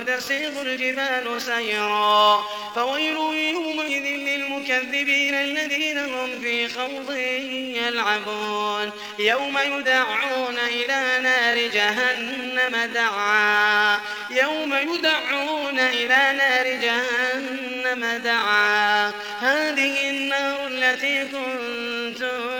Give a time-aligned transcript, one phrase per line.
[0.00, 2.44] وتسير الجبال سيرا
[2.74, 3.16] فويل
[3.52, 7.12] يومئذ للمكذبين الذين هم في خوض
[7.84, 13.98] يلعبون يوم يدعون إلى نار جهنم دعا
[14.30, 19.08] يوم يدعون إلى نار جهنم دعا
[19.40, 22.59] هذه النار التي كنتم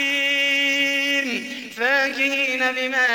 [2.13, 3.07] فاكهين بما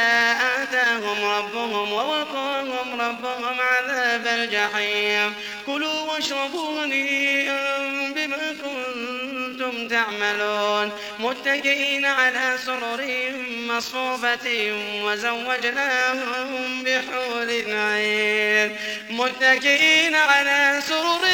[0.63, 5.35] آتاهم ربهم ووقاهم ربهم عذاب الجحيم
[5.67, 7.79] كلوا واشربوا هنيئا
[8.17, 13.13] بما كنتم تعملون متكئين على سرر
[13.69, 18.77] مصفوفة وزوجناهم بحور عين
[19.11, 21.29] متكئين على سرر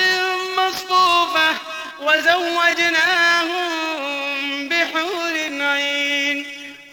[0.57, 1.57] مصفوفة
[2.01, 3.93] وزوجناهم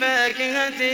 [0.00, 0.84] بفاكهة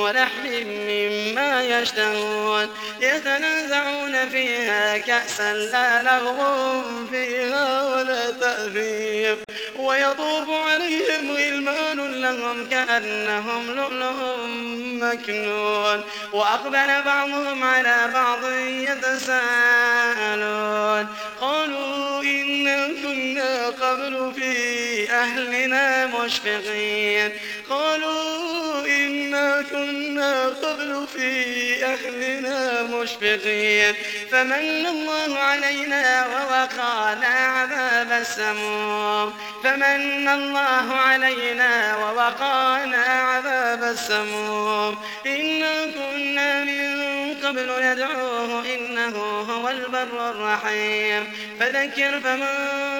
[0.00, 2.68] ولحم مما يشتهون
[3.00, 9.36] يتنازعون فيها كأسا لا لغو فيها ولا تأثيم
[9.78, 14.36] ويطوف عليهم غلمان لهم كأنهم لؤلؤ
[15.02, 21.06] مكنون وأقبل بعضهم على بعض يتساءلون
[21.40, 24.56] قالوا إنا كنا قبل في
[25.10, 27.30] أهلنا مشفقين
[27.70, 28.45] قالوا
[29.34, 33.94] إنا كنا قبل في أهلنا مشفقين
[34.32, 39.34] فمن الله علينا ووقانا عذاب السموم
[39.64, 49.18] فمن الله علينا ووقانا عذاب السموم إنا كنا من قبل ندعوه إنه
[49.50, 52.95] هو البر الرحيم فذكر فمن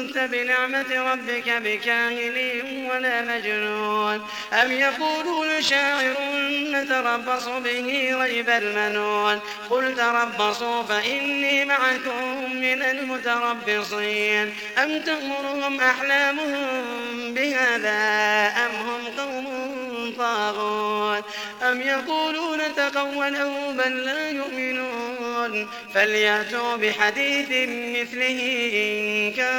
[0.00, 4.22] كنت بنعمة ربك بكاهن ولا مجنون
[4.62, 6.14] أم يقولون شاعر
[6.50, 9.40] نتربص به ريب المنون
[9.70, 16.64] قل تربصوا فإني معكم من المتربصين أم تأمرهم أحلامهم
[17.14, 18.08] بهذا
[18.48, 19.50] أم هم قوم
[20.18, 21.22] طاغون
[21.62, 27.48] أم يقولون تقوله بل لا يؤمنون فليأتوا بحديث
[28.00, 28.89] مثله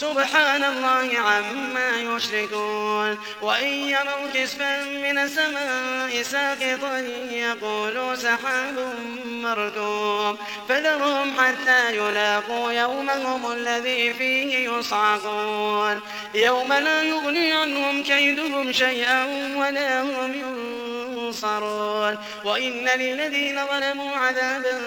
[0.00, 6.98] سبحان الله عما يشركون وإن يروا كسفا من السماء ساقطا
[7.30, 8.94] يقولوا سحاب
[9.26, 10.38] مركوم
[10.68, 16.00] فذرهم حتى يلاقوا يومهم الذي فيه يصعقون
[16.34, 19.24] يوم لا يغني عنهم كيدهم شيئا
[19.56, 20.34] ولا هم
[21.16, 24.80] ينصرون وإن للذين ظلموا عذابا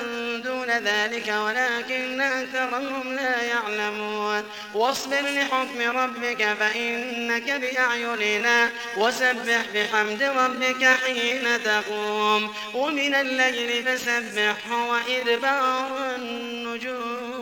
[0.79, 4.43] ذلك ولكن أكثرهم لا يعلمون
[4.73, 17.32] واصبر لحكم ربك فإنك بأعيننا وسبح بحمد ربك حين تقوم ومن الليل فسبح وإدبار النجوم